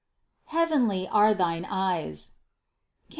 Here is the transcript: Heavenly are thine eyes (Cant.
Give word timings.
Heavenly 0.45 1.07
are 1.09 1.35
thine 1.35 1.63
eyes 1.63 2.29
(Cant. 2.29 2.33